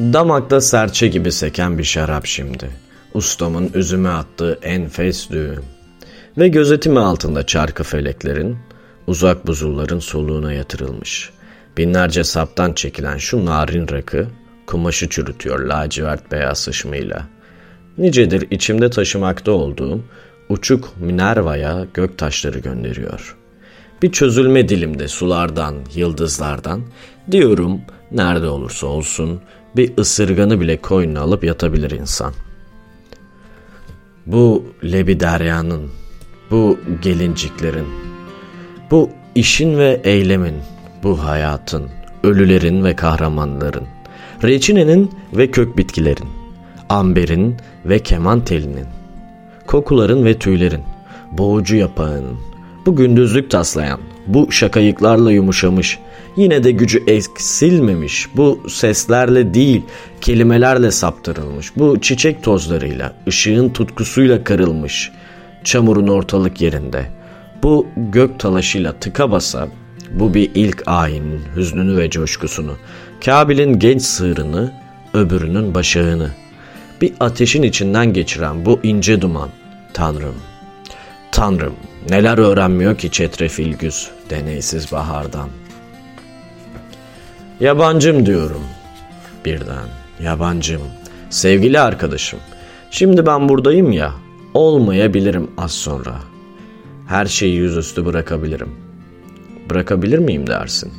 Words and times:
Damakta 0.00 0.60
serçe 0.60 1.08
gibi 1.08 1.32
seken 1.32 1.78
bir 1.78 1.84
şarap 1.84 2.26
şimdi. 2.26 2.70
Ustamın 3.14 3.70
üzüme 3.74 4.08
attığı 4.08 4.58
enfes 4.62 5.30
düğün. 5.30 5.64
Ve 6.38 6.48
gözetimi 6.48 6.98
altında 7.00 7.46
çarkı 7.46 7.82
feleklerin, 7.82 8.56
uzak 9.06 9.46
buzulların 9.46 9.98
soluğuna 9.98 10.52
yatırılmış. 10.52 11.30
Binlerce 11.76 12.24
saptan 12.24 12.72
çekilen 12.72 13.16
şu 13.16 13.44
narin 13.44 13.88
rakı, 13.88 14.26
kumaşı 14.66 15.08
çürütüyor 15.08 15.60
lacivert 15.60 16.32
beyaz 16.32 16.58
sıçmıyla. 16.58 17.26
Nicedir 17.98 18.50
içimde 18.50 18.90
taşımakta 18.90 19.52
olduğum 19.52 20.04
uçuk 20.48 20.96
Minerva'ya 21.00 21.86
gök 21.94 22.18
taşları 22.18 22.58
gönderiyor. 22.58 23.36
Bir 24.02 24.12
çözülme 24.12 24.68
dilimde 24.68 25.08
sulardan, 25.08 25.74
yıldızlardan, 25.94 26.82
diyorum 27.30 27.80
nerede 28.12 28.46
olursa 28.46 28.86
olsun 28.86 29.40
bir 29.76 29.98
ısırganı 29.98 30.60
bile 30.60 30.76
koynuna 30.76 31.20
alıp 31.20 31.44
yatabilir 31.44 31.90
insan. 31.90 32.32
Bu 34.26 34.64
lebi 34.84 35.20
deryanın, 35.20 35.90
bu 36.50 36.78
gelinciklerin, 37.02 37.86
bu 38.90 39.10
işin 39.34 39.78
ve 39.78 40.00
eylemin, 40.04 40.54
bu 41.02 41.24
hayatın, 41.24 41.88
ölülerin 42.22 42.84
ve 42.84 42.96
kahramanların, 42.96 43.86
reçinenin 44.42 45.10
ve 45.32 45.50
kök 45.50 45.76
bitkilerin, 45.76 46.28
amberin 46.88 47.56
ve 47.84 47.98
keman 47.98 48.44
telinin, 48.44 48.86
kokuların 49.66 50.24
ve 50.24 50.38
tüylerin, 50.38 50.82
boğucu 51.32 51.76
yapağının, 51.76 52.36
bu 52.86 52.96
gündüzlük 52.96 53.50
taslayan, 53.50 54.00
bu 54.26 54.52
şakayıklarla 54.52 55.32
yumuşamış, 55.32 55.98
yine 56.36 56.64
de 56.64 56.70
gücü 56.70 57.04
eksilmemiş, 57.06 58.28
bu 58.36 58.60
seslerle 58.68 59.54
değil 59.54 59.82
kelimelerle 60.20 60.90
saptırılmış, 60.90 61.76
bu 61.76 62.00
çiçek 62.00 62.42
tozlarıyla, 62.42 63.12
ışığın 63.28 63.68
tutkusuyla 63.68 64.44
karılmış, 64.44 65.12
çamurun 65.64 66.08
ortalık 66.08 66.60
yerinde, 66.60 67.06
bu 67.62 67.86
gök 67.96 68.38
talaşıyla 68.38 68.92
tıka 68.92 69.30
basa, 69.30 69.68
bu 70.12 70.34
bir 70.34 70.50
ilk 70.54 70.82
ayinin 70.86 71.40
hüznünü 71.56 71.96
ve 71.96 72.10
coşkusunu, 72.10 72.76
Kabil'in 73.24 73.78
genç 73.78 74.02
sığırını, 74.02 74.72
öbürünün 75.14 75.74
başağını, 75.74 76.30
bir 77.00 77.12
ateşin 77.20 77.62
içinden 77.62 78.12
geçiren 78.12 78.66
bu 78.66 78.80
ince 78.82 79.20
duman, 79.20 79.48
Tanrım, 79.92 80.34
Tanrım 81.40 81.74
neler 82.08 82.38
öğrenmiyor 82.38 82.98
ki 82.98 83.10
çetrefil 83.10 83.74
güz 83.76 84.10
deneysiz 84.30 84.92
bahardan. 84.92 85.48
Yabancım 87.60 88.26
diyorum 88.26 88.62
birden, 89.44 89.88
yabancım, 90.22 90.82
sevgili 91.30 91.80
arkadaşım. 91.80 92.38
Şimdi 92.90 93.26
ben 93.26 93.48
buradayım 93.48 93.92
ya, 93.92 94.12
olmayabilirim 94.54 95.50
az 95.58 95.72
sonra. 95.72 96.14
Her 97.06 97.26
şeyi 97.26 97.54
yüzüstü 97.54 98.06
bırakabilirim. 98.06 98.70
Bırakabilir 99.70 100.18
miyim 100.18 100.46
dersin? 100.46 100.92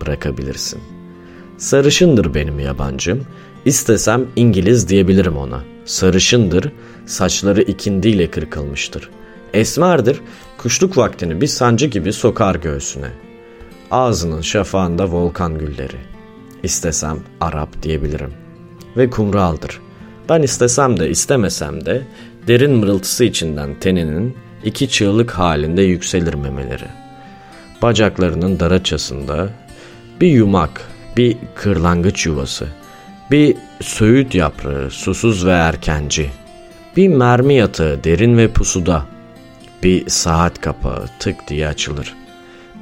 Bırakabilirsin. 0.00 0.80
Sarışındır 1.58 2.34
benim 2.34 2.58
yabancım. 2.58 3.24
İstesem 3.64 4.26
İngiliz 4.36 4.88
diyebilirim 4.88 5.36
ona. 5.36 5.60
Sarışındır, 5.84 6.72
saçları 7.06 7.62
ikindiyle 7.62 8.30
kırkılmıştır. 8.30 9.10
Esmerdir, 9.56 10.20
kuşluk 10.58 10.96
vaktini 10.96 11.40
bir 11.40 11.46
sancı 11.46 11.86
gibi 11.86 12.12
sokar 12.12 12.54
göğsüne. 12.54 13.10
Ağzının 13.90 14.40
şafağında 14.40 15.12
volkan 15.12 15.58
gülleri. 15.58 15.96
İstesem 16.62 17.18
Arap 17.40 17.82
diyebilirim. 17.82 18.32
Ve 18.96 19.10
kumraldır. 19.10 19.80
Ben 20.28 20.42
istesem 20.42 21.00
de 21.00 21.10
istemesem 21.10 21.86
de 21.86 22.02
derin 22.46 22.72
mırıltısı 22.72 23.24
içinden 23.24 23.80
teninin 23.80 24.36
iki 24.64 24.88
çığlık 24.88 25.30
halinde 25.30 25.82
yükselir 25.82 26.34
memeleri. 26.34 26.88
Bacaklarının 27.82 28.60
daraçasında 28.60 29.48
bir 30.20 30.28
yumak, 30.28 30.82
bir 31.16 31.36
kırlangıç 31.54 32.26
yuvası, 32.26 32.66
bir 33.30 33.56
söğüt 33.80 34.34
yaprağı 34.34 34.90
susuz 34.90 35.46
ve 35.46 35.52
erkenci, 35.52 36.30
bir 36.96 37.08
mermi 37.08 37.54
yatağı 37.54 38.04
derin 38.04 38.38
ve 38.38 38.48
pusuda, 38.48 39.15
bir 39.82 40.08
saat 40.08 40.60
kapağı 40.60 41.08
tık 41.18 41.48
diye 41.48 41.68
açılır. 41.68 42.14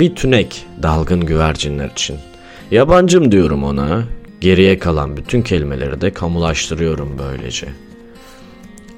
Bir 0.00 0.14
tünek 0.14 0.66
dalgın 0.82 1.20
güvercinler 1.20 1.90
için. 1.90 2.16
Yabancım 2.70 3.32
diyorum 3.32 3.64
ona. 3.64 4.04
Geriye 4.40 4.78
kalan 4.78 5.16
bütün 5.16 5.42
kelimeleri 5.42 6.00
de 6.00 6.12
kamulaştırıyorum 6.12 7.18
böylece. 7.18 7.68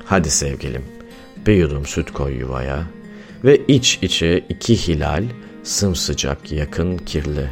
Hadi 0.04 0.30
sevgilim, 0.30 0.82
bir 1.46 1.54
yudum 1.54 1.86
süt 1.86 2.12
koy 2.12 2.34
yuvaya 2.38 2.84
ve 3.44 3.60
iç 3.68 3.98
içe 4.02 4.38
iki 4.48 4.88
hilal 4.88 5.24
sımsıcak, 5.62 6.52
yakın, 6.52 6.98
kirli. 6.98 7.50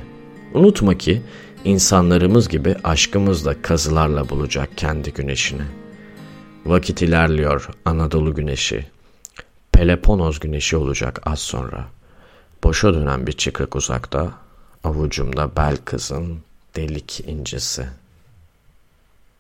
Unutma 0.55 0.99
ki 0.99 1.23
insanlarımız 1.65 2.49
gibi 2.49 2.75
aşkımız 2.85 3.45
da 3.45 3.63
kazılarla 3.63 4.29
bulacak 4.29 4.69
kendi 4.77 5.13
güneşini. 5.13 5.63
Vakit 6.67 7.03
ilerliyor 7.03 7.69
Anadolu 7.85 8.35
güneşi. 8.35 8.87
Peloponoz 9.75 10.41
güneşi 10.41 10.77
olacak 10.77 11.21
az 11.27 11.39
sonra. 11.39 11.85
Boşa 12.65 12.95
dönen 12.95 13.27
bir 13.27 13.33
çıkık 13.33 13.77
uzakta, 13.77 14.31
avucumda 14.85 15.57
bel 15.57 15.77
kızın 15.85 16.39
delik 16.77 17.21
incisi.'' 17.21 18.04